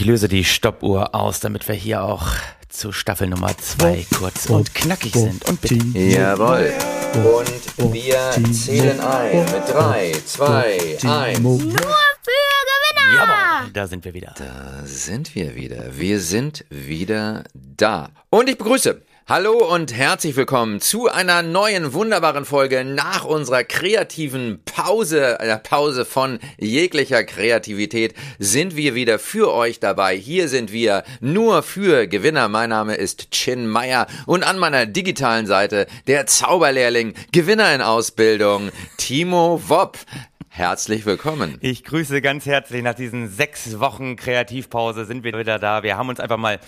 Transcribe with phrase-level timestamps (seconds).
[0.00, 2.26] Ich löse die Stoppuhr aus, damit wir hier auch
[2.70, 5.46] zu Staffel Nummer zwei kurz und knackig sind.
[5.46, 5.74] Und bitte.
[5.74, 6.72] Jawohl.
[7.76, 11.40] Und wir zählen ein mit drei, zwei, eins.
[11.40, 11.66] Nur für
[12.70, 13.14] Gewinner!
[13.14, 14.34] Jawohl, da sind wir wieder.
[14.38, 15.94] Da sind wir wieder.
[15.94, 18.08] Wir sind wieder da.
[18.30, 19.02] Und ich begrüße.
[19.30, 26.04] Hallo und herzlich willkommen zu einer neuen wunderbaren Folge nach unserer kreativen Pause, einer Pause
[26.04, 30.16] von jeglicher Kreativität sind wir wieder für euch dabei.
[30.16, 32.48] Hier sind wir nur für Gewinner.
[32.48, 38.70] Mein Name ist Chin Meyer und an meiner digitalen Seite der Zauberlehrling, Gewinner in Ausbildung,
[38.96, 39.96] Timo Wopp.
[40.60, 41.58] Herzlich willkommen.
[41.60, 42.82] Ich grüße ganz herzlich.
[42.82, 45.84] Nach diesen sechs Wochen Kreativpause sind wir wieder da.
[45.84, 46.58] Wir haben uns einfach mal,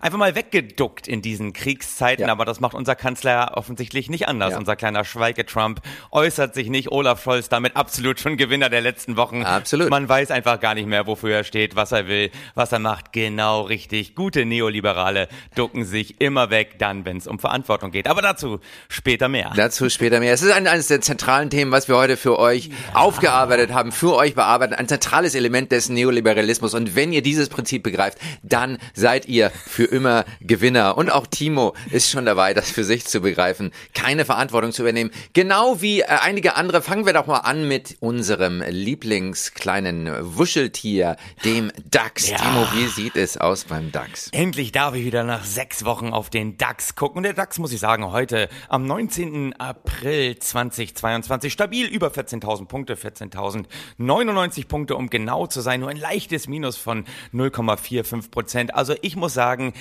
[0.00, 2.32] einfach mal weggeduckt in diesen Kriegszeiten, Ja.
[2.32, 4.52] aber das macht unser Kanzler offensichtlich nicht anders.
[4.52, 4.58] Ja.
[4.58, 5.80] Unser kleiner Schweige-Trump
[6.12, 6.92] äußert sich nicht.
[6.92, 9.42] Olaf Scholz damit absolut schon Gewinner der letzten Wochen.
[9.42, 9.90] Absolut.
[9.90, 13.12] Man weiß einfach gar nicht mehr, wofür er steht, was er will, was er macht.
[13.12, 14.14] Genau richtig.
[14.14, 18.06] Gute Neoliberale ducken sich immer weg, dann, wenn es um Verantwortung geht.
[18.06, 19.52] Aber dazu später mehr.
[19.56, 20.32] Dazu später mehr.
[20.32, 24.14] Es ist ein, eines der zentralen Themen, was wir heute für euch aufgearbeitet haben, für
[24.14, 24.78] euch bearbeitet.
[24.78, 26.74] Ein zentrales Element des Neoliberalismus.
[26.74, 30.96] Und wenn ihr dieses Prinzip begreift, dann seid ihr für immer Gewinner.
[30.96, 35.10] Und auch Timo ist schon dabei, das für sich zu begreifen, keine Verantwortung zu übernehmen.
[35.32, 36.82] Genau wie äh, einige andere.
[36.82, 42.30] Fangen wir doch mal an mit unserem Lieblingskleinen Wuscheltier, dem DAX.
[42.30, 42.38] Ja.
[42.38, 44.28] Timo, wie sieht es aus beim DAX?
[44.32, 47.18] Endlich darf ich wieder nach sechs Wochen auf den DAX gucken.
[47.18, 49.54] Und der DAX, muss ich sagen, heute am 19.
[49.54, 52.96] April 2022 stabil über 14.000 Punkte,
[53.30, 55.80] 14.099 Punkte, um genau zu sein.
[55.80, 58.74] Nur ein leichtes Minus von 0,45 Prozent.
[58.74, 59.72] Also ich muss sagen,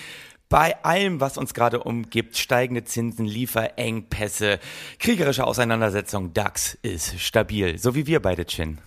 [0.51, 4.59] bei allem, was uns gerade umgibt, steigende Zinsen, Lieferengpässe,
[4.99, 7.77] kriegerische Auseinandersetzung, DAX ist stabil.
[7.77, 8.77] So wie wir beide, Chin.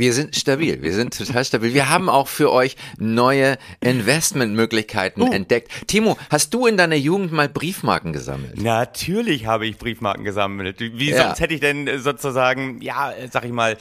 [0.00, 1.74] Wir sind stabil, wir sind total stabil.
[1.74, 5.70] Wir haben auch für euch neue Investmentmöglichkeiten entdeckt.
[5.88, 8.60] Timo, hast du in deiner Jugend mal Briefmarken gesammelt?
[8.62, 10.80] Natürlich habe ich Briefmarken gesammelt.
[10.80, 11.26] Wie Ja.
[11.26, 13.76] sonst hätte ich denn äh, sozusagen, ja, sag ich mal,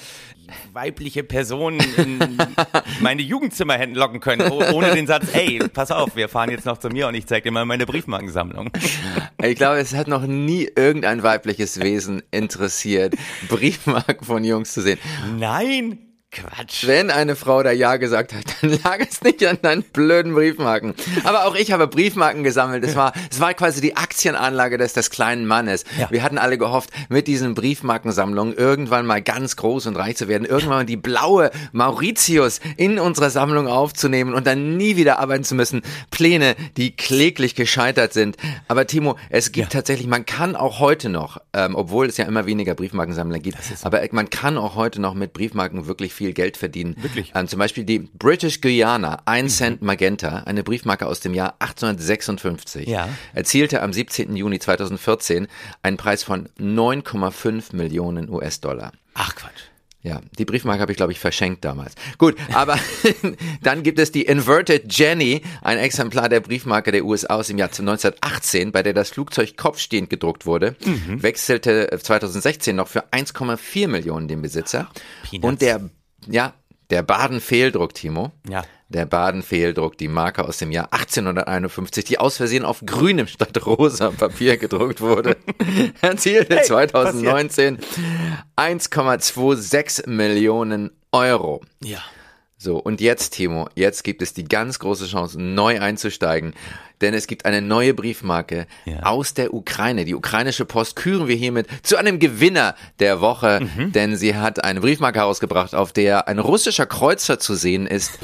[0.73, 2.19] weibliche Personen in
[3.01, 6.65] meine Jugendzimmer hätten locken können, oh- ohne den Satz, ey, pass auf, wir fahren jetzt
[6.65, 8.71] noch zu mir und ich zeig dir mal meine Briefmarkensammlung.
[9.41, 13.15] Ich glaube, es hat noch nie irgendein weibliches Wesen interessiert,
[13.47, 14.99] Briefmarken von Jungs zu sehen.
[15.37, 15.97] Nein,
[16.31, 16.85] Quatsch.
[16.85, 20.93] Wenn eine Frau da Ja gesagt hat, dann lag es nicht an deinen blöden Briefmarken.
[21.23, 22.83] Aber auch ich habe Briefmarken gesammelt.
[22.83, 25.85] Es war, es war quasi die Aktienanlage des, des kleinen Mannes.
[25.97, 26.11] Ja.
[26.11, 30.45] Wir hatten alle gehofft, mit diesen Briefmarkensammlungen irgendwann mal ganz groß und reich zu werden,
[30.45, 35.55] irgendwann mal die blaue Mauritius in unsere Sammlung aufzunehmen und dann nie wieder arbeiten zu
[35.55, 35.81] müssen.
[36.11, 38.37] Pläne, die kläglich gescheitert sind.
[38.67, 42.45] Aber Timo, es gibt tatsächlich, man kann auch heute noch, ähm, obwohl es ja immer
[42.45, 46.95] weniger Briefmarkensammler gibt, aber man kann auch heute noch mit Briefmarken wirklich viel Geld verdienen.
[47.01, 47.31] Wirklich?
[47.33, 52.87] Ähm, zum Beispiel die British Guyana, 1 Cent Magenta, eine Briefmarke aus dem Jahr 1856,
[52.87, 53.07] Ja.
[53.33, 54.35] erzielte am 17.
[54.35, 55.47] Juni 2014
[55.81, 58.91] einen Preis von 9,5 Millionen US-Dollar.
[59.13, 59.61] Ach Quatsch.
[60.01, 61.93] Ja, die Briefmarke habe ich, glaube ich, verschenkt damals.
[62.17, 62.79] Gut, aber
[63.61, 67.67] dann gibt es die Inverted Jenny, ein Exemplar der Briefmarke der USA aus dem Jahr
[67.67, 70.77] 1918, bei der das Flugzeug kopfstehend gedruckt wurde,
[71.09, 74.89] wechselte 2016 noch für 1,4 Millionen den Besitzer.
[75.29, 75.45] Peanuts.
[75.49, 75.81] Und der,
[76.27, 76.53] ja,
[76.89, 78.31] der Baden-Fehldruck, Timo.
[78.49, 78.63] Ja.
[78.87, 84.09] Der Baden-Fehldruck, die Marke aus dem Jahr 1851, die aus Versehen auf grünem statt rosa
[84.09, 85.37] Papier gedruckt wurde,
[86.01, 87.77] erzielte Hey, 2019
[88.57, 91.61] 1,26 Millionen Euro.
[91.83, 91.99] Ja.
[92.61, 96.53] So, und jetzt, Timo, jetzt gibt es die ganz große Chance, neu einzusteigen.
[96.99, 99.03] Denn es gibt eine neue Briefmarke Ja.
[99.03, 100.03] aus der Ukraine.
[100.03, 103.93] Die ukrainische Post küren wir hiermit zu einem Gewinner der Woche, Mhm.
[103.93, 108.19] denn sie hat eine Briefmarke herausgebracht, auf der ein russischer Kreuzer zu sehen ist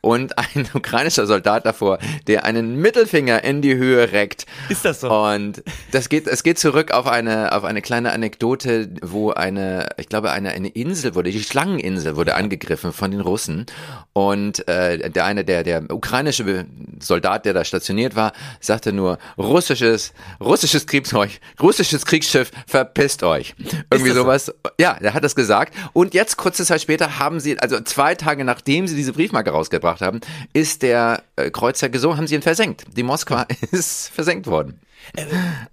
[0.00, 4.46] und ein ukrainischer Soldat davor, der einen Mittelfinger in die Höhe reckt.
[4.68, 5.10] Ist das so?
[5.10, 5.62] Und
[5.92, 10.30] das geht, es geht zurück auf eine, auf eine kleine Anekdote, wo eine, ich glaube,
[10.30, 13.66] eine, eine Insel wurde, die Schlangeninsel wurde angegriffen von den Russen.
[14.12, 16.66] Und äh, der eine, der, der ukrainische
[16.98, 21.30] Soldat, der da stationiert war, sagte nur, russisches, russisches Kriegszeug,
[21.60, 23.54] russisches Kriegsschiff, verpisst euch.
[23.90, 24.22] Irgendwie das so?
[24.22, 24.54] sowas.
[24.78, 25.74] Ja, der hat das gesagt.
[25.92, 29.89] Und jetzt, kurze Zeit später, haben sie, also zwei Tage nachdem sie diese Briefmarke rausgebracht
[29.98, 30.20] haben,
[30.52, 32.84] ist der äh, Kreuzer gesunken, haben sie ihn versenkt.
[32.96, 34.78] Die Moskwa ist versenkt worden.
[35.16, 35.24] Äh,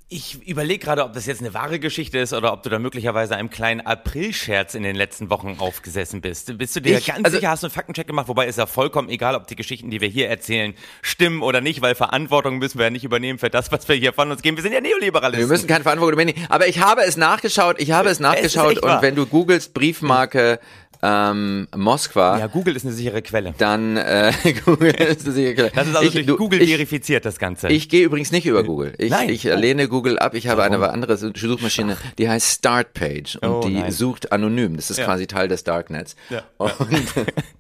[0.10, 3.36] Ich überlege gerade, ob das jetzt eine wahre Geschichte ist oder ob du da möglicherweise
[3.36, 6.58] einem kleinen April-Scherz in den letzten Wochen aufgesessen bist.
[6.58, 8.30] Bist du dir Ich- ganz also- sicher, hast du einen Faktencheck gemacht?
[8.30, 11.82] Wobei ist ja vollkommen egal, ob die Geschichten, die wir hier erzählen, stimmen oder nicht,
[11.82, 14.56] weil Verantwortung müssen wir ja nicht übernehmen für das, was wir hier von uns geben.
[14.56, 15.46] Wir sind ja Neoliberalisten.
[15.46, 16.46] Wir müssen keine Verantwortung übernehmen.
[16.50, 19.02] Aber ich habe es nachgeschaut, ich habe es nachgeschaut echt und wahr.
[19.02, 20.60] wenn du googelst Briefmarke
[21.08, 23.54] ähm, Moskwa, Ja, Google ist eine sichere Quelle.
[23.58, 24.32] dann äh,
[24.66, 25.72] Google ist eine sichere Quelle.
[25.74, 27.70] Das ist also Ich- durch du, Google ich, verifiziert, das Ganze.
[27.70, 28.94] Ich gehe übrigens nicht über Google.
[28.98, 29.30] Ich, Nein.
[29.30, 30.34] ich lehne Google ab.
[30.34, 33.92] Ich habe eine andere Suchmaschine, die heißt Startpage und Oh, die nein.
[33.92, 34.76] sucht anonym.
[34.76, 35.06] Das ist Ja.
[35.06, 36.16] quasi Teil des Darknets.
[36.30, 36.44] Ja.
[36.58, 36.72] Und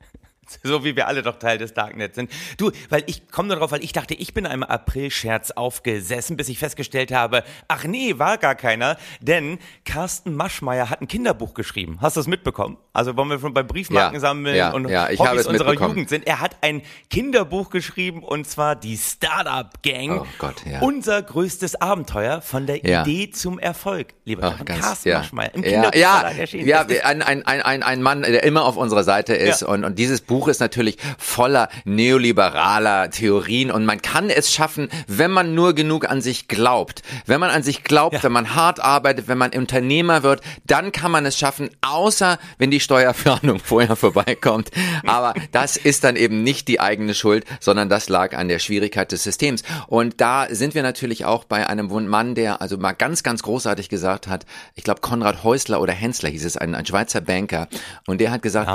[0.63, 2.31] So wie wir alle doch Teil des Darknets sind.
[2.57, 6.49] Du, weil ich komme nur drauf, weil ich dachte, ich bin einem April-Scherz aufgesessen, bis
[6.49, 11.97] ich festgestellt habe, ach nee, war gar keiner, denn Carsten Maschmeyer hat ein Kinderbuch geschrieben.
[12.01, 12.77] Hast du das mitbekommen?
[12.93, 15.73] Also wollen wir schon bei Briefmarken Ja, sammeln ja, und ja, Hobbys unserer.
[15.73, 16.25] Jugend sind.
[16.27, 20.21] Er hat ein Kinderbuch geschrieben und zwar die Startup Gang.
[20.21, 20.79] Oh Gott, ja.
[20.79, 23.01] Unser größtes Abenteuer von der Ja.
[23.03, 24.13] Idee zum Erfolg.
[24.25, 25.17] Lieber Stefan, ganz, Carsten ja.
[25.19, 28.65] Maschmeyer im ja, Kinderbuchverlag ja, ja, ist- ein, ein, ein, ein, ein Mann, der immer
[28.65, 29.67] auf unserer Seite ist Ja.
[29.67, 35.31] und, und dieses Buch ist natürlich voller neoliberaler Theorien und man kann es schaffen, wenn
[35.31, 37.01] man nur genug an sich glaubt.
[37.25, 38.23] Wenn man an sich glaubt, Ja.
[38.23, 42.69] wenn man hart arbeitet, wenn man Unternehmer wird, dann kann man es schaffen, außer wenn
[42.69, 44.69] die Steuerplanung vorher vorbeikommt.
[45.05, 49.11] Aber das ist dann eben nicht die eigene Schuld, sondern das lag an der Schwierigkeit
[49.11, 49.63] des Systems.
[49.87, 53.89] Und da sind wir natürlich auch bei einem Mann, der also mal ganz, ganz großartig
[53.89, 54.45] gesagt hat,
[54.75, 57.67] ich glaube Konrad Häusler oder Hensler hieß es, ein, ein Schweizer Banker,
[58.05, 58.67] und der hat gesagt,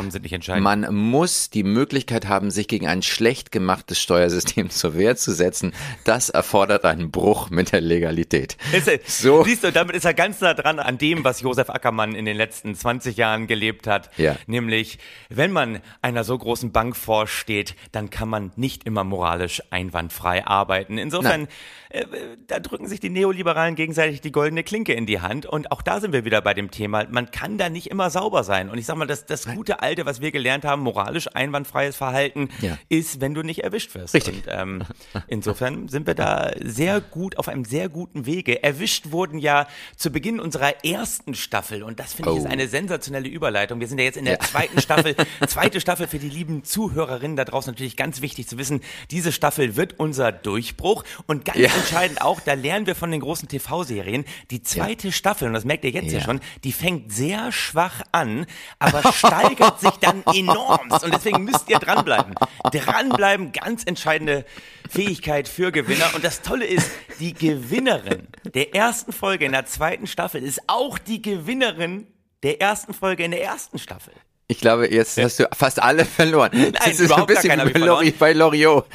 [0.63, 5.73] man muss die Möglichkeit haben, sich gegen ein schlecht gemachtes Steuersystem zur Wehr zu setzen.
[6.05, 8.57] Das erfordert einen Bruch mit der Legalität.
[8.73, 9.45] Ist So.
[9.45, 12.37] Siehst du, damit ist er ganz nah dran an dem, was Josef Ackermann in den
[12.37, 14.11] letzten 20 Jahren gelebt hat.
[14.17, 14.37] Ja.
[14.47, 20.47] Nämlich, wenn man einer so großen Bank vorsteht, dann kann man nicht immer moralisch einwandfrei
[20.47, 20.99] arbeiten.
[20.99, 21.49] Insofern, äh,
[22.47, 25.47] da drücken sich die Neoliberalen gegenseitig die goldene Klinke in die Hand.
[25.47, 28.45] Und auch da sind wir wieder bei dem Thema, man kann da nicht immer sauber
[28.45, 28.71] sein.
[28.71, 32.49] Und ich sag mal, das, das gute Alte, was wir gelernt haben, moralisch einwandfreies Verhalten,
[32.61, 32.79] Ja.
[32.89, 34.15] ist, wenn du nicht erwischt wirst.
[34.15, 34.35] Richtig.
[34.37, 34.83] Und, ähm,
[35.29, 38.63] insofern sind wir da sehr gut, auf einem sehr guten Wege.
[38.63, 39.67] Erwischt wurden ja
[39.97, 42.39] zu Beginn unserer ersten Staffel und das finde ich Oh.
[42.39, 43.81] ist eine sensationelle Überleitung.
[43.81, 44.41] Wir sind ja jetzt in der Ja.
[44.41, 45.15] zweiten Staffel.
[45.47, 48.81] Zweite Staffel für die lieben Zuhörerinnen da draußen natürlich ganz wichtig zu wissen.
[49.11, 51.69] Diese Staffel wird unser Durchbruch und ganz Ja.
[51.83, 54.25] Entscheidend auch, da lernen wir von den großen TV-Serien.
[54.51, 56.19] Die zweite Staffel, und das merkt ihr jetzt ja.
[56.19, 56.25] Ja.
[56.25, 58.47] schon, die fängt sehr schwach an,
[58.79, 60.91] aber steigert sich dann enorm.
[60.91, 62.35] Und deswegen müsst ihr dranbleiben.
[62.73, 64.45] Dranbleiben, ganz entscheidende
[64.89, 66.11] Fähigkeit für Gewinner.
[66.15, 66.91] Und das Tolle ist,
[67.21, 72.07] die Gewinnerin der ersten Folge in der zweiten Staffel ist auch die Gewinnerin
[72.43, 74.13] der ersten Folge in der ersten Staffel.
[74.49, 76.51] Ich glaube, jetzt hast du fast alle verloren.
[76.73, 78.15] das ist überhaupt ein gar bisschen Lori, verloren.
[78.19, 78.87] bei Loriot.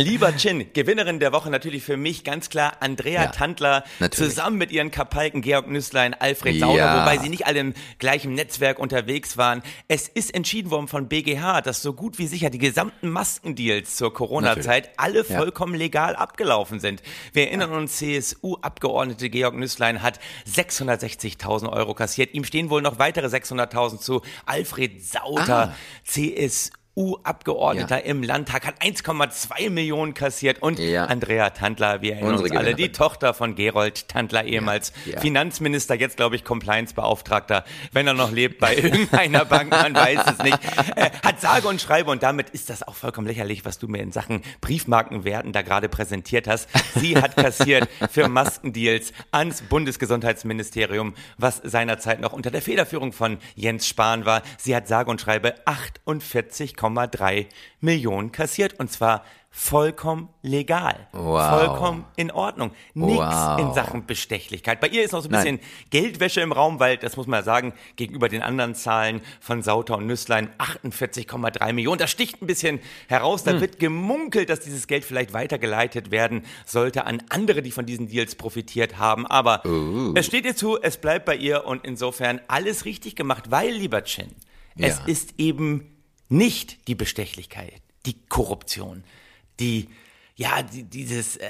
[0.00, 4.30] Lieber Chin, Gewinnerin der Woche natürlich für mich ganz klar Andrea Ja, Tandler natürlich.
[4.32, 7.00] zusammen mit ihren Kapalken Georg Nüsslein, Alfred Sauer, Ja.
[7.00, 9.60] wobei sie nicht alle im gleichen Netzwerk unterwegs waren.
[9.88, 14.14] Es ist entschieden worden von BGH, dass so gut wie sicher die gesamten Maskendeals zur
[14.14, 15.36] Corona-Zeit alle Ja.
[15.36, 17.02] vollkommen legal abgelaufen sind.
[17.32, 22.34] Wir erinnern uns, CSU-Abgeordnete Georg Nüsslein hat 660.000 Euro kassiert.
[22.34, 24.22] Ihm stehen wohl noch weitere 600.000 zu.
[24.46, 25.76] Alfred Sauter, Ah.
[26.04, 28.04] CSU EU-Abgeordneter Ja.
[28.10, 31.04] im Landtag hat 1,2 Millionen kassiert und Ja.
[31.04, 32.90] Andrea Tandler, wir erinnern Unsere uns alle, die.
[32.92, 35.20] Tochter von Gerold Tandler, ehemals Ja.
[35.20, 40.38] Finanzminister, jetzt glaube ich Compliance-Beauftragter, wenn er noch lebt bei irgendeiner Bank, man weiß es
[40.42, 40.58] nicht,
[40.96, 44.02] äh, hat sage und schreibe und damit ist das auch vollkommen lächerlich, was du mir
[44.02, 46.68] in Sachen Briefmarkenwerten da gerade präsentiert hast.
[46.96, 53.86] Sie hat kassiert für Maskendeals ans Bundesgesundheitsministerium, was seinerzeit noch unter der Federführung von Jens
[53.86, 54.42] Spahn war.
[54.58, 55.54] Sie hat sage und schreibe
[56.96, 57.46] 48,3
[57.80, 61.08] Millionen kassiert und zwar vollkommen legal.
[61.12, 61.48] Wow.
[61.58, 62.70] Vollkommen in Ordnung.
[62.94, 63.58] Nix Wow.
[63.58, 64.78] in Sachen Bestechlichkeit.
[64.78, 65.58] Bei ihr ist noch so ein Nein.
[65.58, 69.62] bisschen Geldwäsche im Raum, weil, das muss man ja sagen, gegenüber den anderen Zahlen von
[69.62, 71.98] Sauter und Nüsslein 48,3 Millionen.
[71.98, 72.78] Das sticht ein bisschen
[73.08, 73.44] heraus.
[73.46, 73.54] Hm.
[73.54, 78.06] Da wird gemunkelt, dass dieses Geld vielleicht weitergeleitet werden sollte an andere, die von diesen
[78.06, 79.26] Deals profitiert haben.
[79.26, 80.12] Aber Uh.
[80.14, 84.04] es steht ihr zu, es bleibt bei ihr und insofern alles richtig gemacht, weil, lieber
[84.04, 84.28] Chin,
[84.76, 85.04] es Ja.
[85.06, 85.94] ist eben
[86.28, 89.04] nicht die Bestechlichkeit, die Korruption,
[89.60, 89.88] die
[90.38, 91.46] ja, die, dieses äh,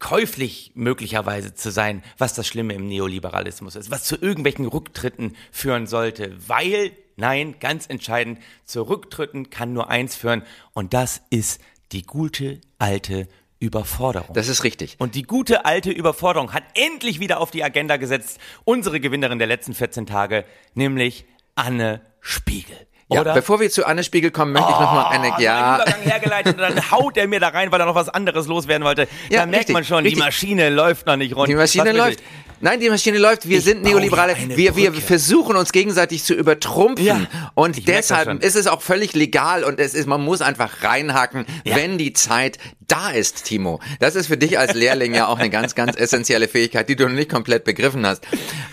[0.00, 5.86] käuflich möglicherweise zu sein, was das Schlimme im Neoliberalismus ist, was zu irgendwelchen Rücktritten führen
[5.86, 11.60] sollte, weil, nein, ganz entscheidend, zu Rücktritten kann nur eins führen und das ist
[11.92, 13.28] die gute alte
[13.60, 14.34] Überforderung.
[14.34, 14.96] Das ist richtig.
[14.98, 19.46] Und die gute alte Überforderung hat endlich wieder auf die Agenda gesetzt, unsere Gewinnerin der
[19.46, 22.88] letzten 14 Tage, nämlich Anne Spiegel.
[23.14, 23.34] Ja, Oder?
[23.34, 26.54] bevor wir zu Anne Spiegel kommen, möchte ich noch mal eine, Oh, ja, Übergang hergeleitet
[26.54, 29.08] und dann haut er mir da rein, weil er noch was anderes loswerden wollte.
[29.30, 30.14] Ja, da merkt richtig, man schon, richtig.
[30.14, 31.48] die Maschine läuft noch nicht rund.
[31.48, 32.20] Die Maschine Was läuft.
[32.20, 32.26] ich?
[32.64, 33.48] Nein, die Maschine läuft.
[33.48, 34.36] Wir Ich sind Neoliberale.
[34.54, 37.04] Wir, wir versuchen uns gegenseitig zu übertrumpfen.
[37.04, 37.20] Ja,
[37.54, 41.44] und ich deshalb ist es auch völlig legal und es ist, man muss einfach reinhaken,
[41.64, 41.74] Ja.
[41.74, 43.80] wenn die Zeit da ist, Timo.
[43.98, 47.08] Das ist für dich als Lehrling ja auch eine ganz, ganz essentielle Fähigkeit, die du
[47.08, 48.22] noch nicht komplett begriffen hast.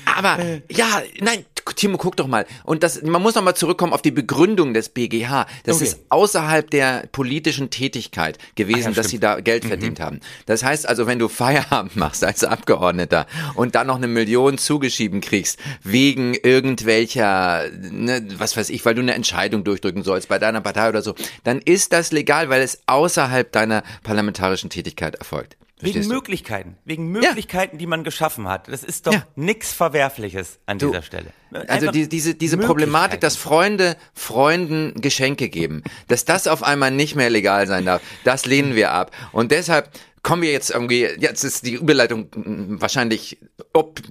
[0.06, 0.38] Aber
[0.70, 2.46] ja, nein, Timo, guck doch mal.
[2.64, 5.46] Und das, man muss noch mal zurückkommen auf die Begründung des BGH.
[5.66, 5.86] Das Okay.
[5.86, 9.12] ist außerhalb der politischen Tätigkeit gewesen, Ach ja, dass stimmt.
[9.12, 10.20] sie da Geld verdient haben.
[10.46, 15.22] Das heißt also, wenn du Feierabend machst als Abgeordneter und dann noch eine Million zugeschieben
[15.22, 20.62] kriegst, wegen irgendwelcher, ne, was weiß ich, weil du eine Entscheidung durchdrücken sollst bei deiner
[20.62, 25.58] Partei oder so, dann ist das legal, weil es außerhalb deiner parlamentarischen Tätigkeit erfolgt.
[25.82, 26.08] Wegen du?
[26.10, 26.78] Möglichkeiten.
[26.86, 28.68] Wegen Möglichkeiten, die man geschaffen hat.
[28.68, 29.26] Das ist doch Ja.
[29.36, 31.32] nix Verwerfliches an Du, dieser Stelle.
[31.52, 36.92] Also Einfach die, diese, diese Problematik, dass Freunde Freunden Geschenke geben, dass das auf einmal
[36.92, 39.12] nicht mehr legal sein darf, das lehnen wir ab.
[39.32, 39.90] Und deshalb
[40.24, 43.38] kommen wir jetzt irgendwie, jetzt ist die Überleitung mm, wahrscheinlich
[43.74, 44.02] ob,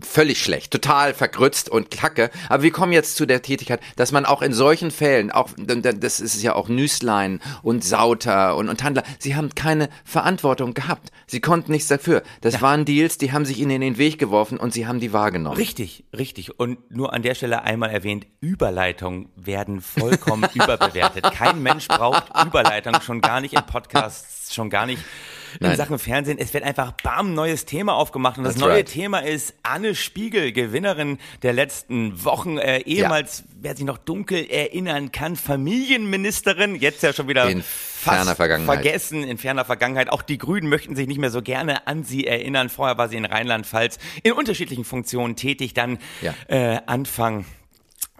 [0.00, 2.30] völlig schlecht, total vergrützt und kacke.
[2.48, 6.20] Aber wir kommen jetzt zu der Tätigkeit, dass man auch in solchen Fällen, auch das
[6.20, 11.10] ist ja auch Nüßlein und Sauter und, und Handler, sie haben keine Verantwortung gehabt.
[11.26, 12.22] Sie konnten nichts dafür.
[12.40, 15.12] Das waren Deals, die haben sich ihnen in den Weg geworfen und sie haben die
[15.12, 15.56] wahrgenommen.
[15.56, 16.58] Richtig, richtig.
[16.58, 21.24] Und nur an der Stelle einmal erwähnt, Überleitungen werden vollkommen überbewertet.
[21.32, 25.02] Kein Mensch braucht Überleitungen, schon gar nicht in Podcasts, schon gar nicht
[25.60, 25.76] in Nein.
[25.76, 26.38] Sachen Fernsehen.
[26.38, 28.38] Es wird einfach bam, neues Thema aufgemacht.
[28.38, 28.86] Und das That's neue right.
[28.88, 35.12] Thema ist Anne Spiegel, Gewinnerin der letzten Wochen, äh, ehemals, wer sich noch dunkel erinnern
[35.12, 38.74] kann, Familienministerin, jetzt ja schon wieder In fast ferner Vergangenheit.
[38.82, 40.10] vergessen, in ferner Vergangenheit.
[40.10, 42.68] Auch die Grünen möchten sich nicht mehr so gerne an sie erinnern.
[42.68, 45.74] Vorher war sie in Rheinland-Pfalz in unterschiedlichen Funktionen tätig.
[45.74, 46.34] Dann Ja.
[46.48, 47.44] äh, Anfang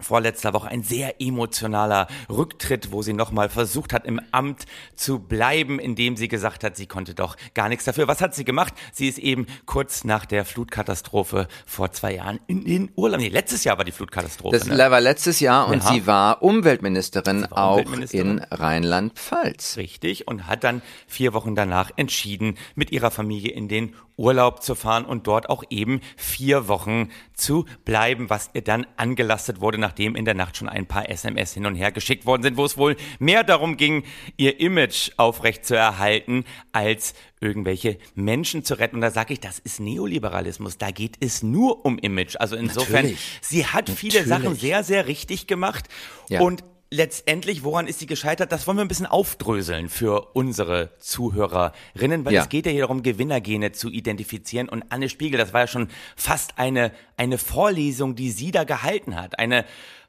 [0.03, 5.79] vorletzter Woche ein sehr emotionaler Rücktritt, wo sie nochmal versucht hat, im Amt zu bleiben,
[5.79, 8.07] indem sie gesagt hat, sie konnte doch gar nichts dafür.
[8.07, 8.73] Was hat sie gemacht?
[8.91, 13.19] Sie ist eben kurz nach der Flutkatastrophe vor zwei Jahren in den Urlaub.
[13.19, 14.57] Nee, letztes Jahr war die Flutkatastrophe.
[14.57, 14.77] Das ne?
[14.77, 15.91] war letztes Jahr und Ja.
[15.91, 18.37] sie war Umweltministerin war auch Umweltministerin.
[18.39, 19.77] in Rheinland-Pfalz.
[19.77, 24.75] Richtig, und hat dann vier Wochen danach entschieden, mit ihrer Familie in den Urlaub zu
[24.75, 30.15] fahren und dort auch eben vier Wochen zu bleiben, was ihr dann angelastet wurde, nachdem
[30.15, 32.77] in der Nacht schon ein paar SMS hin und her geschickt worden sind, wo es
[32.77, 34.03] wohl mehr darum ging,
[34.37, 38.97] ihr Image aufrecht zu erhalten, als irgendwelche Menschen zu retten.
[38.97, 40.77] Und da sage ich, das ist Neoliberalismus.
[40.77, 42.35] Da geht es nur um Image.
[42.37, 43.39] Also insofern, Natürlich.
[43.41, 44.29] sie hat viele Natürlich.
[44.29, 45.89] Sachen sehr, sehr richtig gemacht.
[46.29, 46.41] Ja.
[46.41, 48.51] Und letztendlich, woran ist sie gescheitert?
[48.51, 52.43] Das wollen wir ein bisschen aufdröseln für unsere Zuhörerinnen, weil Ja.
[52.43, 54.69] es geht ja hier darum, Gewinnergene zu identifizieren.
[54.69, 59.15] Und Anne Spiegel, das war ja schon fast eine, eine Vorlesung, die sie da gehalten
[59.15, 59.39] hat.
[59.39, 59.65] Eine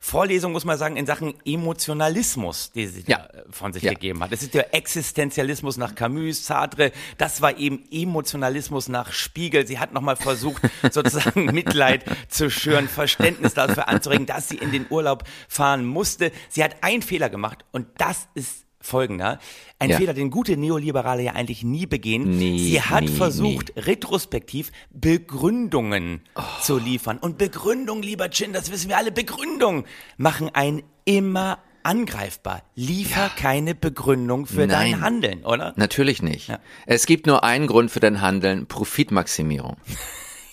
[0.07, 3.25] Vorlesung, muss man sagen, in Sachen Emotionalismus, die sie Ja.
[3.33, 3.93] äh, von sich Ja.
[3.95, 4.33] gegeben hat.
[4.33, 6.93] Es ist der Existenzialismus nach Camus, Sartre.
[7.17, 9.67] Das war eben Emotionalismus nach Spiegel.
[9.67, 10.61] Sie hat nochmal versucht,
[10.93, 16.33] sozusagen Mitleid zu schüren, Verständnis dafür anzuregen, dass sie in den Urlaub fahren musste.
[16.51, 19.39] Sie hat einen Fehler gemacht und das ist folgender.
[19.79, 19.97] Ein Ja.
[19.97, 22.39] Fehler, den gute Neoliberale ja eigentlich nie begehen.
[22.39, 26.21] Nie, sie hat nie, versucht, retrospektiv Begründungen
[26.63, 27.19] zu liefern.
[27.19, 29.85] Und Begründung, lieber Chin, das wissen wir alle, Begründung
[30.17, 32.63] machen einen immer angreifbar.
[32.75, 35.01] Liefer keine Begründung für dein Nein.
[35.01, 35.75] Handeln, oder?
[35.77, 36.49] Natürlich nicht.
[36.49, 36.59] Ja.
[36.87, 39.77] Es gibt nur einen Grund für dein Handeln, Profitmaximierung.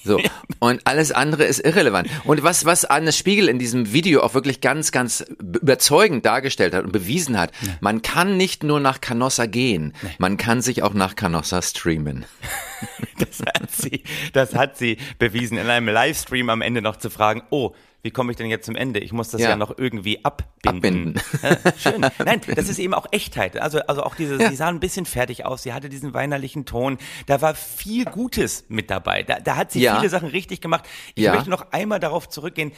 [0.04, 0.20] So.
[0.60, 2.10] Und alles andere ist irrelevant.
[2.24, 6.86] Und was, was Anne Spiegel in diesem Video auch wirklich ganz, ganz überzeugend dargestellt hat
[6.86, 11.16] und bewiesen hat, man kann nicht nur nach Canossa gehen, man kann sich auch nach
[11.16, 12.26] Canossa streamen.
[13.20, 14.04] Das hat sie,
[14.34, 18.32] das hat sie bewiesen, in einem Livestream am Ende noch zu fragen, oh, wie komme
[18.32, 19.00] ich denn jetzt zum Ende?
[19.00, 19.56] Ich muss das ja, Ja.
[19.56, 20.62] noch irgendwie abbinden.
[20.66, 21.22] Abbinden.
[21.44, 22.02] Ja, schön.
[22.26, 23.58] Nein, das ist eben auch Echtheit.
[23.60, 24.50] Also, also auch diese, Ja.
[24.50, 26.98] sie sah ein bisschen fertig aus, sie hatte diesen weinerlichen Ton.
[27.28, 29.24] Da war viel Gutes mit dabei.
[29.24, 30.86] Da, da hat sie viele Sachen richtig gemacht.
[31.16, 32.72] Ich möchte noch einmal darauf zurückgehen,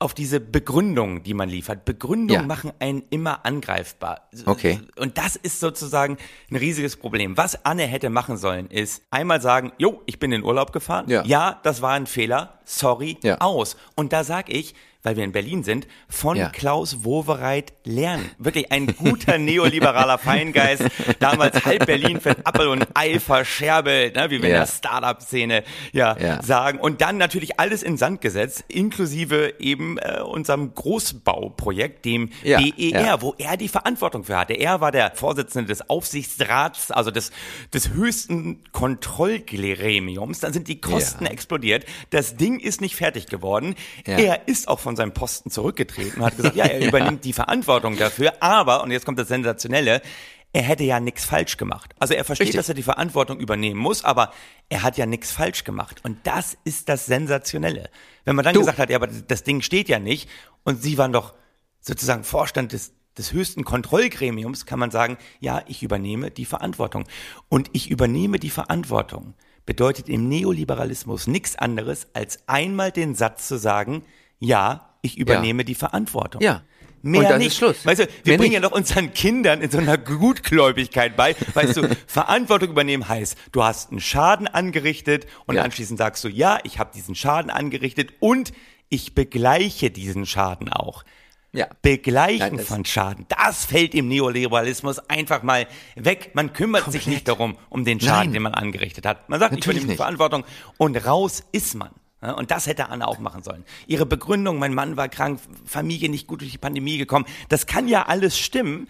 [0.00, 1.84] auf diese Begründung, die man liefert.
[1.84, 2.46] Begründungen Ja.
[2.46, 4.28] machen einen immer angreifbar.
[4.46, 4.80] Okay.
[4.96, 6.18] Und das ist sozusagen
[6.50, 7.36] ein riesiges Problem.
[7.36, 11.06] Was Anne hätte machen sollen, ist einmal sagen, jo, ich bin in Urlaub gefahren.
[11.08, 11.24] Ja.
[11.24, 12.60] ja das war ein Fehler.
[12.64, 13.38] Sorry, Ja.
[13.40, 13.76] aus.
[13.96, 16.48] Und da sag ich, weil wir in Berlin sind, von Ja.
[16.50, 18.28] Klaus Wowereit lernen.
[18.38, 20.82] Wirklich ein guter neoliberaler Feingeist.
[21.20, 24.58] Damals halb Berlin für Appel und Ei verscherbelt, ne, wie wir in Ja.
[24.60, 25.62] der Startup-Szene
[25.92, 26.42] ja, Ja.
[26.42, 26.78] sagen.
[26.80, 33.34] Und dann natürlich alles in Sand gesetzt, inklusive eben äh, unserem Großbauprojekt, dem BER, wo
[33.38, 34.54] er die Verantwortung für hatte.
[34.54, 37.30] Er war der Vorsitzende des Aufsichtsrats, also des,
[37.72, 40.40] des höchsten Kontrollgremiums.
[40.40, 41.84] Dann sind die Kosten explodiert.
[42.10, 43.74] Das Ding ist nicht fertig geworden.
[44.04, 47.98] Er ist auch von seinem Posten zurückgetreten und hat gesagt, ja, er übernimmt die Verantwortung
[47.98, 48.32] dafür.
[48.42, 50.00] Aber, und jetzt kommt das Sensationelle,
[50.54, 51.94] er hätte ja nichts falsch gemacht.
[51.98, 52.58] Also er versteht, Richtig.
[52.58, 54.32] dass er die Verantwortung übernehmen muss, aber
[54.70, 56.00] er hat ja nichts falsch gemacht.
[56.04, 57.90] Und das ist das Sensationelle.
[58.24, 60.26] Wenn man dann Du- gesagt hat, ja, aber das Ding steht ja nicht
[60.64, 61.34] und Sie waren doch
[61.80, 67.04] sozusagen Vorstand des, des höchsten Kontrollgremiums, kann man sagen, ja, ich übernehme die Verantwortung.
[67.50, 69.34] Und ich übernehme die Verantwortung
[69.66, 74.02] bedeutet im Neoliberalismus nichts anderes, als einmal den Satz zu sagen,
[74.40, 76.40] ja, ich übernehme die Verantwortung.
[76.42, 76.62] Ja.
[77.00, 77.48] Mehr Und dann nicht.
[77.48, 77.86] ist Schluss.
[77.86, 78.62] Weißt du, wir Mehr bringen nicht.
[78.62, 81.36] ja doch unseren Kindern in so einer Gutgläubigkeit bei.
[81.54, 85.62] Weißt du, Verantwortung übernehmen heißt, du hast einen Schaden angerichtet und Ja.
[85.62, 88.52] anschließend sagst du, ja, ich habe diesen Schaden angerichtet und
[88.88, 91.04] ich begleiche diesen Schaden auch.
[91.52, 91.68] Ja.
[91.82, 96.32] Begleichen Nein, das- von Schaden, das fällt im Neoliberalismus einfach mal weg.
[96.34, 98.32] Man kümmert sich nicht darum, um den Schaden, Nein.
[98.32, 99.28] den man angerichtet hat.
[99.28, 99.96] Man sagt, ich Natürlich übernehme die.
[99.98, 100.44] Verantwortung
[100.78, 101.90] und raus ist man.
[102.20, 103.64] Und das hätte Anne auch machen sollen.
[103.86, 107.86] Ihre Begründung, mein Mann war krank, Familie nicht gut durch die Pandemie gekommen, das kann
[107.86, 108.88] ja alles stimmen.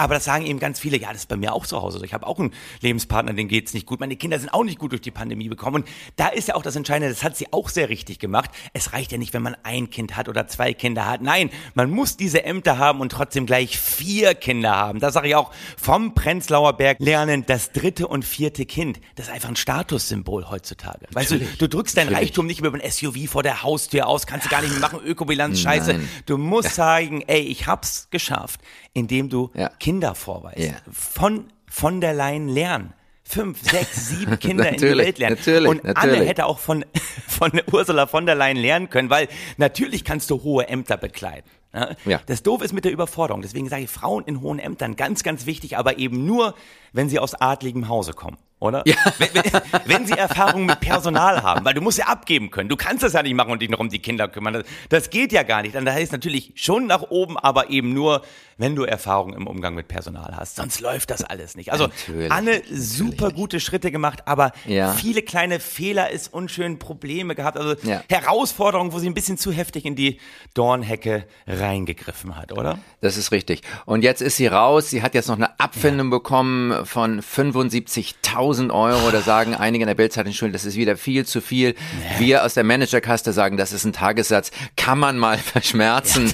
[0.00, 2.00] Aber das sagen eben ganz viele, ja, das ist bei mir auch zu Hause.
[2.04, 3.98] Ich habe auch einen Lebenspartner, dem geht's nicht gut.
[3.98, 5.82] Meine Kinder sind auch nicht gut durch die Pandemie gekommen.
[5.82, 8.50] Und da ist ja auch das Entscheidende, das hat sie auch sehr richtig gemacht.
[8.72, 11.20] Es reicht ja nicht, wenn man ein Kind hat oder zwei Kinder hat.
[11.20, 15.00] Nein, man muss diese Ämter haben und trotzdem gleich vier Kinder haben.
[15.00, 19.00] Das sage ich auch vom Prenzlauer Berg lernen, das dritte und vierte Kind.
[19.16, 21.06] Das ist einfach ein Statussymbol heutzutage.
[21.12, 24.28] Weißt du, du drückst deinen Reichtum nicht mehr über ein SUV vor der Haustür aus,
[24.28, 25.94] kannst du gar nicht mehr machen, Ökobilanz, scheiße.
[25.94, 26.08] Nein.
[26.26, 28.60] Du musst sagen, ey, ich hab's geschafft,
[28.98, 29.68] indem du Ja.
[29.80, 30.58] Kinder vorweist.
[30.58, 30.74] Ja.
[30.92, 32.92] Von, von der Leyen lernen.
[33.24, 35.36] Fünf, sechs, sieben Kinder in die Welt lernen.
[35.36, 36.28] natürlich, Und Anne natürlich.
[36.28, 36.84] hätte auch von,
[37.28, 39.28] von Ursula von der Leyen lernen können, weil
[39.58, 41.48] natürlich kannst du hohe Ämter bekleiden.
[41.74, 41.90] Ja?
[42.06, 42.20] Ja.
[42.24, 43.42] Das Doof ist mit der Überforderung.
[43.42, 46.54] Deswegen sage ich Frauen in hohen Ämtern ganz, ganz wichtig, aber eben nur,
[46.92, 48.38] wenn sie aus adligem Hause kommen.
[48.60, 48.82] Oder?
[48.86, 48.96] Ja.
[49.18, 49.52] Wenn, wenn,
[49.84, 52.68] wenn sie Erfahrung mit Personal haben, weil du musst ja abgeben können.
[52.68, 54.52] Du kannst das ja nicht machen und dich noch um die Kinder kümmern.
[54.54, 55.76] Das, das geht ja gar nicht.
[55.76, 58.22] Dann heißt natürlich schon nach oben, aber eben nur,
[58.56, 60.56] wenn du Erfahrung im Umgang mit Personal hast.
[60.56, 61.70] Sonst läuft das alles nicht.
[61.70, 64.92] Also Natürlich, Anne, super gute Schritte gemacht, aber Ja.
[64.92, 67.58] viele kleine Fehler ist unschön, Probleme gehabt.
[67.58, 68.02] Also Ja.
[68.10, 70.18] Herausforderungen, wo sie ein bisschen zu heftig in die
[70.54, 72.80] Dornhecke reingegriffen hat, oder?
[73.00, 73.62] Das ist richtig.
[73.86, 74.90] Und jetzt ist sie raus.
[74.90, 79.10] Sie hat jetzt noch eine Abfindung bekommen von 75.000 Euro.
[79.10, 81.74] Da sagen einige in der Bildzeitung schon, das ist wieder viel zu viel.
[82.18, 84.50] Wir aus der Managerkaste sagen, das ist ein Tagessatz.
[84.76, 86.32] Kann man mal verschmerzen.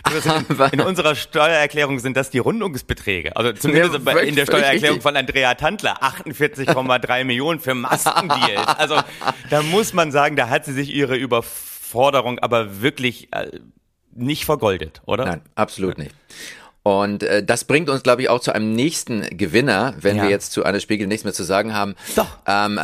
[0.48, 3.36] Aber- In unserer Steuererklärung sind das die Rundungsbeträge.
[3.36, 8.66] Also zumindest Ja, in der Steuererklärung von Andrea Tandler 48,3 Millionen für Maskendeals.
[8.78, 8.96] Also
[9.50, 13.50] da muss man sagen, da hat sie sich ihre Überforderung aber wirklich äh,
[14.12, 15.24] nicht vergoldet, oder?
[15.26, 16.12] Nein, absolut nicht.
[16.82, 20.22] Und äh, das bringt uns, glaube ich, auch zu einem nächsten Gewinner, wenn Ja.
[20.24, 21.94] wir jetzt zu Anne Spiegel nichts mehr zu sagen haben.
[22.16, 22.38] Doch.
[22.46, 22.80] Ähm,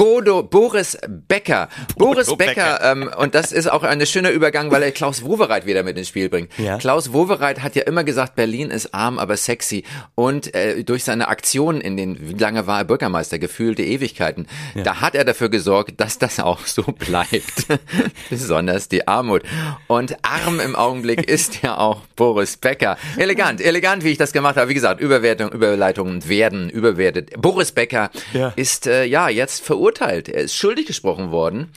[0.00, 1.70] Bodo, Boris Becker.
[1.96, 2.76] Boris Becker.
[2.76, 5.96] Becker, ähm, und das ist auch ein schöner Übergang, weil er Klaus Wowereit wieder mit
[5.96, 6.50] ins Spiel bringt.
[6.58, 6.76] Ja.
[6.76, 9.84] Klaus Wowereit hat ja immer gesagt, Berlin ist arm, aber sexy.
[10.14, 14.46] Und äh, durch seine Aktionen in den, wie lange war er Bürgermeister, gefühlte Ewigkeiten,
[14.84, 17.66] da hat er dafür gesorgt, dass das auch so bleibt.
[18.28, 19.44] Besonders die Armut.
[19.86, 22.98] Und arm im Augenblick ist ja auch Boris Becker.
[23.16, 24.68] Elegant, elegant, wie ich das gemacht habe.
[24.68, 27.30] Wie gesagt, Überwertung, Überleitungen werden überwertet.
[27.40, 28.52] Boris Becker Ja.
[28.56, 29.85] ist äh, ja jetzt verurteilt.
[30.28, 31.70] Er ist schuldig gesprochen worden.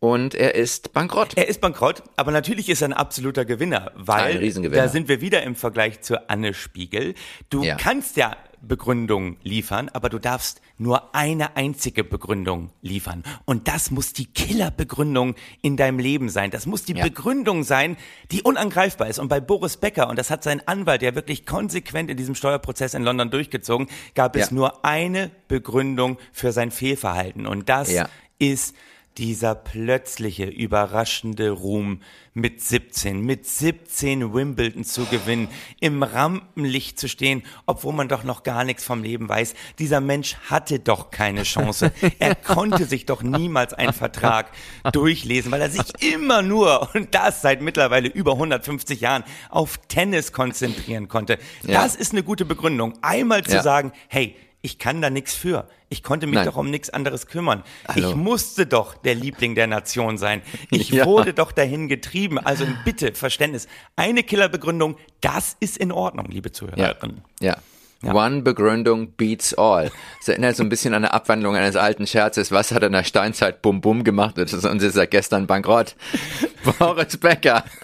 [0.00, 1.32] Und er ist bankrott.
[1.36, 4.82] Er ist bankrott, aber natürlich ist er ein absoluter Gewinner, weil Ein Riesengewinner.
[4.82, 7.14] da sind wir wieder im Vergleich zu Anne Spiegel.
[7.48, 7.76] Du Ja.
[7.76, 13.22] kannst ja Begründung liefern, aber du darfst nur eine einzige Begründung liefern.
[13.44, 16.50] Und das muss die Killerbegründung in deinem Leben sein.
[16.50, 17.04] Das muss die Ja.
[17.04, 17.96] Begründung sein,
[18.30, 19.18] die unangreifbar ist.
[19.18, 22.94] Und bei Boris Becker, und das hat sein Anwalt ja wirklich konsequent in diesem Steuerprozess
[22.94, 24.54] in London durchgezogen, gab es Ja.
[24.54, 27.46] nur eine Begründung für sein Fehlverhalten.
[27.46, 28.08] Und das Ja.
[28.38, 28.74] ist
[29.18, 32.00] dieser plötzliche, überraschende Ruhm
[32.36, 35.46] mit 17, mit 17 Wimbledon zu gewinnen,
[35.78, 39.54] im Rampenlicht zu stehen, obwohl man doch noch gar nichts vom Leben weiß.
[39.78, 41.92] Dieser Mensch hatte doch keine Chance.
[42.18, 44.50] Er konnte sich doch niemals einen Vertrag
[44.92, 50.32] durchlesen, weil er sich immer nur, und das seit mittlerweile über 150 Jahren, auf Tennis
[50.32, 51.38] konzentrieren konnte.
[51.62, 51.82] Ja.
[51.82, 52.94] Das ist eine gute Begründung.
[53.02, 53.62] Einmal zu Ja.
[53.62, 55.68] sagen, hey, ich kann da nichts für.
[55.90, 56.46] Ich konnte mich Nein.
[56.46, 57.62] doch um nichts anderes kümmern.
[57.86, 58.08] Hallo.
[58.08, 60.40] Ich musste doch der Liebling der Nation sein.
[60.70, 61.04] Ich Ja.
[61.04, 62.38] wurde doch dahin getrieben.
[62.38, 63.68] Also bitte, Verständnis.
[63.94, 66.52] Eine Killerbegründung, das ist in Ordnung, liebe Ja.
[66.54, 67.20] Zuhörerinnen.
[67.40, 67.58] ja.
[68.02, 69.90] One Begründung beats all.
[70.18, 72.50] Das erinnert so ein bisschen an eine Abwandlung eines alten Scherzes.
[72.52, 75.46] Was hat er in der Steinzeit Bum Bum gemacht und ist- und ist seit gestern
[75.46, 75.94] bankrott?
[76.78, 77.64] Boris Becker.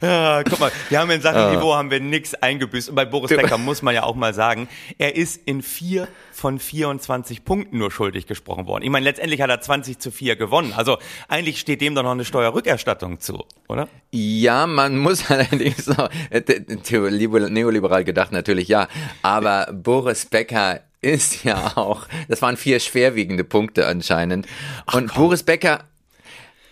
[0.00, 1.50] Ah, guck mal, wir haben in Sachen Ah.
[1.54, 2.88] Niveau haben wir nix eingebüßt.
[2.90, 6.58] Und bei Boris Becker muss man ja auch mal sagen, er ist in vier von
[6.58, 8.84] 24 Punkten nur schuldig gesprochen worden.
[8.84, 10.72] Ich meine, letztendlich hat er 20 zu 4 gewonnen.
[10.76, 13.88] Also eigentlich steht dem doch noch eine Steuerrückerstattung zu, oder?
[14.12, 16.42] Ja, man muss allerdings noch, äh,
[16.90, 18.88] neoliberal gedacht natürlich ja,
[19.22, 24.46] aber Boris Becker ist ja auch, das waren vier schwerwiegende Punkte anscheinend.
[24.92, 25.84] Und Boris Becker,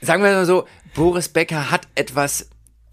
[0.01, 2.51] sagen wir mal so, Boris Becker hat etwas,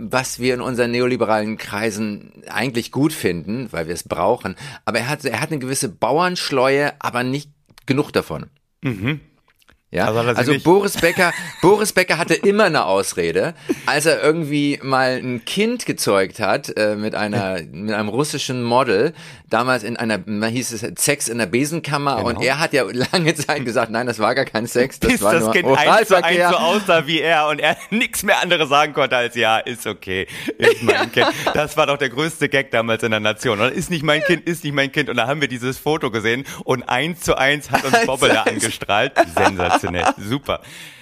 [0.10, 5.10] was wir in unseren neoliberalen Kreisen eigentlich gut finden, weil wir es brauchen, aber er
[5.10, 7.52] hat, er hat eine gewisse Bauernschleue, aber nicht
[7.86, 8.48] genug davon.
[9.92, 13.54] Ja, Also also Boris Becker, Boris Becker hatte immer eine Ausrede,
[13.86, 19.14] als er irgendwie mal ein Kind gezeugt hat äh, mit einer mit einem russischen Model,
[19.50, 23.36] damals in einer, man hieß es Sex in der Besenkammer und er hat ja lange
[23.36, 26.08] Zeit gesagt, nein, das war gar kein Sex, das bis war das nur Kind eins
[26.08, 29.58] zu eins so aussah wie er und er nichts mehr anderes sagen konnte als ja,
[29.58, 30.26] ist okay,
[30.58, 31.28] ist mein Kind.
[31.54, 33.60] Das war doch der größte Gag damals in der Nation.
[33.60, 35.10] Oder ist nicht mein Kind, ist nicht mein Kind.
[35.10, 38.48] Und da haben wir dieses Foto gesehen und eins zu eins hat uns eins.
[38.48, 39.14] angestrahlt.
[39.82, 40.62] Sensationell, super.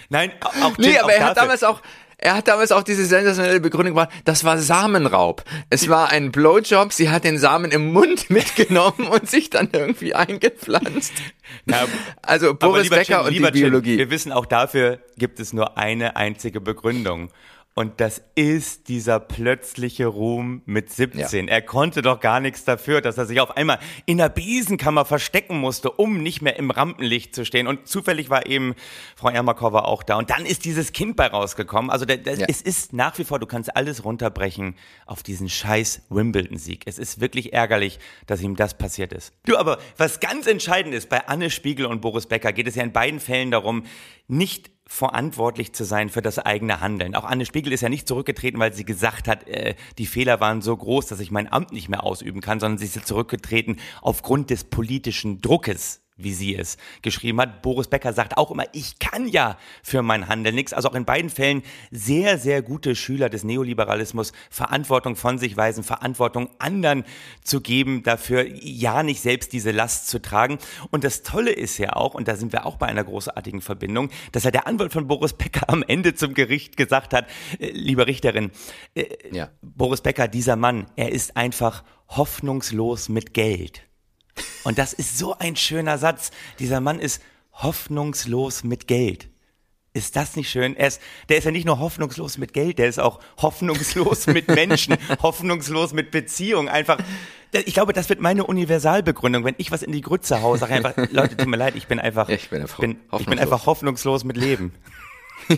[0.09, 1.81] Nein, auch Nee, Jim, aber auch er hat damals auch
[2.21, 5.45] er hat damals auch diese sensationelle Begründung gemacht, das war Samenraub.
[5.69, 10.13] Es war ein Blowjob, sie hat den Samen im Mund mitgenommen und sich dann irgendwie
[10.13, 11.13] eingepflanzt.
[11.65, 11.85] Ja,
[12.21, 13.97] Also Aber Boris Becker Chin, und die Chin, Biologie.
[13.97, 17.29] wir wissen auch dafür gibt es nur eine einzige Begründung.
[17.79, 21.47] Und das ist dieser plötzliche Ruhm mit 17.
[21.47, 25.57] Er konnte doch gar nichts dafür, dass er sich auf einmal in der Besenkammer verstecken
[25.57, 27.67] musste, um nicht mehr im Rampenlicht zu stehen.
[27.67, 28.75] Und zufällig war eben
[29.15, 30.17] Frau Ermakova auch da.
[30.17, 31.89] Und dann ist dieses Kind bei rausgekommen.
[31.89, 32.47] Also der, der, Ja.
[32.49, 36.83] es ist nach wie vor, du kannst alles runterbrechen auf diesen scheiß Wimbledon-Sieg.
[36.85, 39.31] Es ist wirklich ärgerlich, dass ihm das passiert ist.
[39.45, 42.83] Du, aber was ganz entscheidend ist, bei Anne Spiegel und Boris Becker geht es ja
[42.83, 43.85] in beiden Fällen darum,
[44.27, 47.15] nicht verantwortlich zu sein für das eigene Handeln.
[47.15, 50.63] Auch Anne Spiegel ist ja nicht zurückgetreten, weil sie gesagt hat, äh, die Fehler waren
[50.63, 54.49] so groß, dass ich mein Amt nicht mehr ausüben kann, sondern sie ist zurückgetreten aufgrund
[54.49, 57.62] des politischen Druckes wie sie es geschrieben hat.
[57.62, 60.73] Boris Becker sagt auch immer, ich kann ja für mein Handeln nichts.
[60.73, 65.84] Also auch in beiden Fällen sehr, sehr gute Schüler des Neoliberalismus, Verantwortung von sich weisen,
[65.84, 67.03] Verantwortung anderen
[67.43, 70.58] zu geben, dafür ja nicht selbst diese Last zu tragen.
[70.91, 74.10] Und das Tolle ist ja auch, und da sind wir auch bei einer großartigen Verbindung,
[74.32, 77.27] dass ja der Anwalt von Boris Becker am Ende zum Gericht gesagt hat,
[77.60, 78.51] äh, liebe Richterin,
[78.95, 79.49] äh, Ja.
[79.62, 83.88] Boris Becker, dieser Mann, er ist einfach hoffnungslos mit Geld.
[84.63, 86.32] Und das ist so ein schöner Satz.
[86.60, 87.21] Dieser Mann ist
[87.54, 89.30] hoffnungslos mit Geld.
[89.91, 90.75] Ist das nicht schön?
[90.75, 94.47] Er ist, der ist ja nicht nur hoffnungslos mit Geld, der ist auch hoffnungslos mit
[94.56, 96.69] Menschen, hoffnungslos mit Beziehungen.
[96.69, 96.99] Einfach,
[97.52, 99.43] ich glaube, das wird meine Universalbegründung.
[99.45, 101.99] Wenn ich was in die Grütze haue, sage einfach, Leute, tut mir leid, ich bin
[101.99, 104.73] einfach, Ich bin einfach bin, ich bin einfach hoffnungslos mit Leben.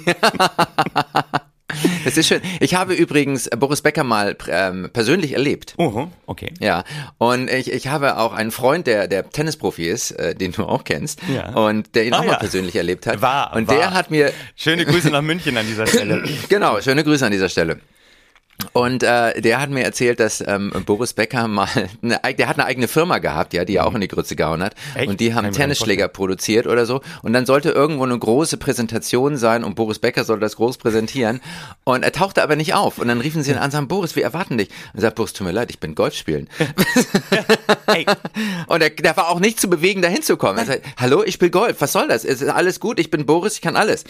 [2.06, 2.42] Das ist schön.
[2.60, 5.76] Ich habe übrigens Boris Becker mal ähm, persönlich erlebt.
[5.78, 6.54] Uh, okay.
[6.60, 6.84] Ja,
[7.18, 10.84] und ich, ich habe auch einen Freund, der der Tennisprofi ist, äh, den du auch
[10.84, 11.50] kennst, Ja.
[11.54, 12.38] und der ihn Ah, auch mal ja.
[12.40, 13.22] persönlich erlebt hat.
[13.22, 13.76] War, und war.
[13.76, 16.24] der hat mir Schöne Grüße nach München an dieser Stelle.
[16.50, 17.80] Genau, schöne Grüße an dieser Stelle.
[18.74, 21.68] Und äh, der hat mir erzählt, dass ähm, Boris Becker mal,
[22.02, 24.64] eine, der hat eine eigene Firma gehabt, ja, die er auch in die Grütze gehauen
[24.64, 24.76] hat.
[24.96, 25.08] Echt?
[25.08, 27.02] Und die haben nicht Tennisschläger produziert oder so.
[27.22, 31.42] Und dann sollte irgendwo eine große Präsentation sein und Boris Becker sollte das groß präsentieren.
[31.84, 32.98] Und er tauchte aber nicht auf.
[32.98, 34.70] Und dann riefen sie ihn an und sagen, Boris, wir erwarten dich.
[34.70, 36.50] Und er sagt, Boris, tut mir leid, ich bin Golf spielen.
[38.68, 40.58] Und er, der war auch nicht zu bewegen, da hinzukommen.
[40.58, 42.24] Er sagt, hallo, ich spiele Golf, was soll das?
[42.24, 44.06] Es ist alles gut, ich bin Boris, ich kann alles.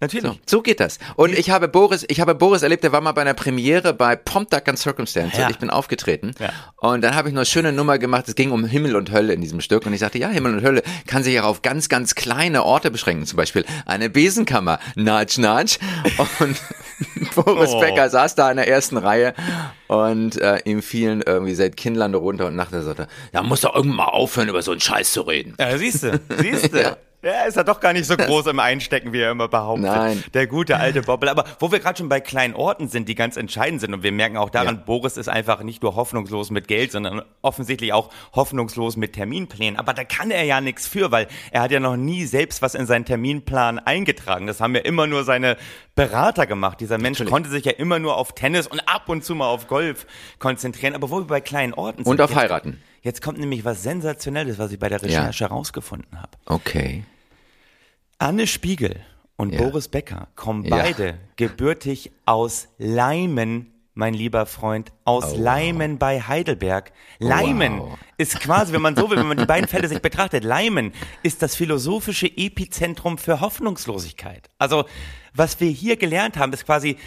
[0.00, 0.26] Natürlich.
[0.26, 0.98] So, so geht das.
[1.16, 4.16] Und ich habe Boris, ich habe Boris erlebt, der war mal bei einer Premiere bei
[4.16, 5.46] Prompt Duck and Circumstance Ja.
[5.46, 6.34] und ich bin aufgetreten.
[6.38, 6.50] Ja.
[6.76, 9.32] Und dann habe ich noch eine schöne Nummer gemacht, es ging um Himmel und Hölle
[9.32, 11.88] in diesem Stück und ich sagte, ja, Himmel und Hölle kann sich auch auf ganz,
[11.88, 15.78] ganz kleine Orte beschränken, zum Beispiel eine Besenkammer, natsch, natsch.
[16.40, 16.56] Und
[17.34, 17.80] Boris Oh.
[17.80, 19.34] Becker saß da in der ersten Reihe
[19.88, 23.74] und äh, ihm fielen irgendwie seit Kinnlande runter und nachher sagte, er, ja, muss doch
[23.74, 25.54] irgendwann mal aufhören, über so einen Scheiß zu reden.
[25.58, 26.96] Ja, siehst du, siehst du.
[27.22, 27.44] Ja.
[27.44, 29.86] ist ja doch gar nicht so groß im Einstecken, wie er immer behauptet.
[29.86, 30.24] Nein.
[30.34, 31.28] Der gute alte Bobbel.
[31.28, 34.12] Aber wo wir gerade schon bei kleinen Orten sind, die ganz entscheidend sind, und wir
[34.12, 34.82] merken auch daran, Ja.
[34.84, 39.78] Boris ist einfach nicht nur hoffnungslos mit Geld, sondern offensichtlich auch hoffnungslos mit Terminplänen.
[39.78, 42.74] Aber da kann er ja nichts für, weil er hat ja noch nie selbst was
[42.74, 44.46] in seinen Terminplan eingetragen.
[44.46, 45.56] Das haben ja immer nur seine
[45.94, 46.80] Berater gemacht.
[46.80, 49.66] Dieser Mensch konnte sich ja immer nur auf Tennis und ab und zu mal auf
[49.66, 50.06] Golf
[50.38, 50.94] konzentrieren.
[50.94, 52.12] Aber wo wir bei kleinen Orten sind.
[52.12, 52.80] Und auf heiraten.
[53.08, 56.32] Jetzt kommt nämlich was Sensationelles, was ich bei der Recherche herausgefunden habe.
[56.44, 57.04] Okay.
[58.18, 59.00] Anne Spiegel
[59.36, 59.62] und Ja.
[59.62, 60.76] Boris Becker kommen Ja.
[60.76, 66.92] beide gebürtig aus Leimen, mein lieber Freund, aus Oh, Leimen bei Heidelberg.
[67.18, 67.98] Leimen Wow.
[68.18, 70.92] ist quasi, wenn man so will, wenn man die beiden Fälle sich betrachtet, Leimen
[71.22, 74.50] ist das philosophische Epizentrum für Hoffnungslosigkeit.
[74.58, 74.84] Also,
[75.32, 76.98] was wir hier gelernt haben, ist quasi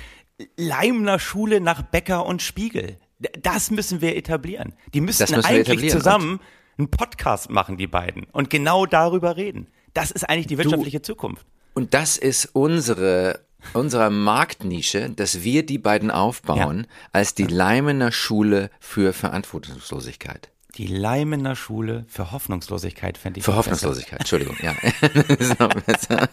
[0.57, 2.97] Leimner Schule nach Becker und Spiegel.
[3.41, 4.73] Das müssen wir etablieren.
[4.93, 6.39] Die müssten müssen eigentlich zusammen
[6.77, 9.67] einen Podcast machen, die beiden, und genau darüber reden.
[9.93, 11.45] Das ist eigentlich die wirtschaftliche Zukunft.
[11.73, 13.41] Und das ist unsere,
[13.73, 20.49] unsere Marktnische, dass wir die beiden aufbauen als die Leimener Schule für Verantwortungslosigkeit.
[20.77, 24.73] Die Leimener Schule für Hoffnungslosigkeit fände ich Für Hoffnungslosigkeit, Entschuldigung, ja.
[25.27, 26.29] Das ist noch besser.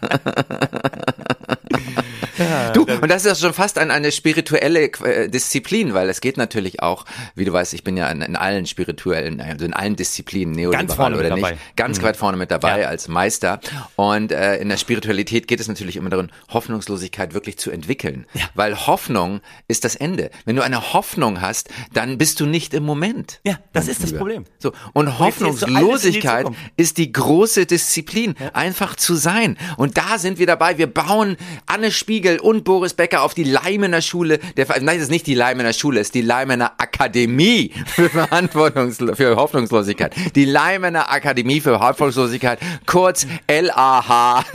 [2.75, 6.83] Du, und das ist schon fast an eine spirituelle äh, Disziplin, weil es geht natürlich
[6.83, 10.55] auch, wie du weißt, ich bin ja in, in allen spirituellen, also in allen Disziplinen
[10.55, 11.59] neoliberal oder nicht, dabei.
[11.77, 12.89] ganz weit vorne mit dabei Ja.
[12.89, 13.61] als Meister.
[13.97, 18.87] Und äh, in der Spiritualität geht es natürlich immer darum, Hoffnungslosigkeit wirklich zu entwickeln, weil
[18.87, 20.31] Hoffnung ist das Ende.
[20.45, 23.41] Wenn du eine Hoffnung hast, dann bist du nicht im Moment.
[23.45, 24.19] Ja, das ist das Lieber.
[24.19, 24.45] Problem.
[24.59, 26.47] So und alles in die Hoffnungslosigkeit
[26.77, 29.57] ist die große Disziplin, einfach zu sein.
[29.77, 30.79] Und da sind wir dabei.
[30.79, 34.39] Wir bauen Anne Spiegel und Boris Becker auf die Leimener Schule.
[34.57, 39.15] Der, nein, das ist nicht die Leimener Schule, es ist die Leimener Akademie für Verantwortungslo
[39.15, 40.15] für Hoffnungslosigkeit.
[40.35, 44.45] Die Leimener Akademie für Hoffnungslosigkeit, kurz LAH.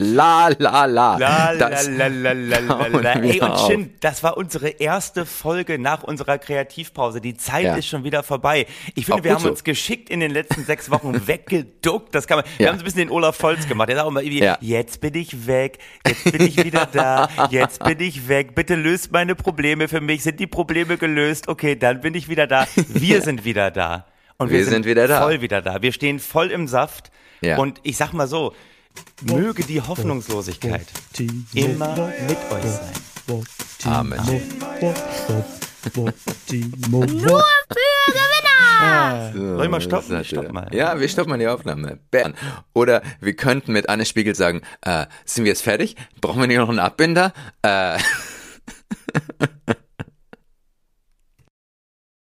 [0.00, 1.16] La la la.
[1.18, 2.92] La, la, Das la, la, la, la, la.
[3.22, 3.58] wir Ey, und.
[3.66, 7.20] Shin, das war unsere erste Folge nach unserer Kreativpause.
[7.20, 7.74] Die Zeit Ja.
[7.74, 8.66] ist schon wieder vorbei.
[8.94, 9.48] Ich finde, Auch wir haben so.
[9.50, 12.14] uns geschickt in den letzten sechs Wochen weggeduckt.
[12.14, 12.70] Das kann man, wir Ja.
[12.70, 13.88] haben so ein bisschen den Olaf Volz gemacht.
[13.88, 14.56] Der sagt auch immer, irgendwie, Ja.
[14.60, 18.54] jetzt bin ich weg, jetzt bin ich wieder da, jetzt bin ich weg.
[18.54, 20.22] Bitte löst meine Probleme für mich.
[20.22, 21.48] Sind die Probleme gelöst?
[21.48, 22.68] Okay, dann bin ich wieder da.
[22.76, 24.06] Wir sind wieder da.
[24.36, 25.22] Und wir, Wir sind wieder da.
[25.22, 25.82] voll wieder da.
[25.82, 27.10] Wir stehen voll im Saft.
[27.40, 27.56] Ja.
[27.58, 28.54] Und ich sag mal so,
[29.22, 30.86] möge die Hoffnungslosigkeit
[31.54, 32.92] immer mit euch sein.
[33.84, 34.20] Amen.
[34.80, 35.44] Nur für
[38.08, 39.32] Gewinner!
[39.32, 40.24] Soll ich mal stoppen?
[40.24, 40.68] Stopp mal.
[40.72, 41.98] Ja, wir stoppen mal die Aufnahme.
[42.10, 42.34] Bern.
[42.72, 45.96] Oder wir könnten mit Anne Spiegel sagen, äh, sind wir jetzt fertig?
[46.20, 47.32] Brauchen wir nicht noch einen Abbinder?
[47.62, 47.98] Äh,